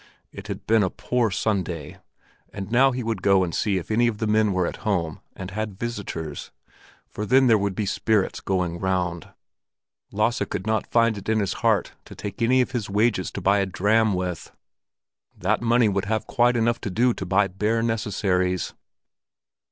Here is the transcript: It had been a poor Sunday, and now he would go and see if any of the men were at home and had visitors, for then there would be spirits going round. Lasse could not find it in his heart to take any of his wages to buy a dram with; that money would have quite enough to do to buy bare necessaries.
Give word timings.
It 0.31 0.47
had 0.47 0.65
been 0.65 0.81
a 0.81 0.89
poor 0.89 1.29
Sunday, 1.29 1.99
and 2.51 2.71
now 2.71 2.89
he 2.91 3.03
would 3.03 3.21
go 3.21 3.43
and 3.43 3.53
see 3.53 3.77
if 3.77 3.91
any 3.91 4.07
of 4.07 4.17
the 4.17 4.25
men 4.25 4.51
were 4.51 4.65
at 4.65 4.77
home 4.77 5.19
and 5.35 5.51
had 5.51 5.77
visitors, 5.77 6.49
for 7.07 7.23
then 7.23 7.45
there 7.45 7.59
would 7.59 7.75
be 7.75 7.85
spirits 7.85 8.39
going 8.41 8.79
round. 8.79 9.29
Lasse 10.11 10.41
could 10.49 10.65
not 10.65 10.87
find 10.89 11.19
it 11.19 11.29
in 11.29 11.39
his 11.39 11.53
heart 11.61 11.91
to 12.05 12.15
take 12.15 12.41
any 12.41 12.61
of 12.61 12.71
his 12.71 12.89
wages 12.89 13.29
to 13.33 13.41
buy 13.41 13.59
a 13.59 13.67
dram 13.67 14.15
with; 14.15 14.51
that 15.37 15.61
money 15.61 15.87
would 15.87 16.05
have 16.05 16.25
quite 16.25 16.55
enough 16.55 16.81
to 16.81 16.89
do 16.89 17.13
to 17.13 17.23
buy 17.23 17.47
bare 17.47 17.83
necessaries. 17.83 18.73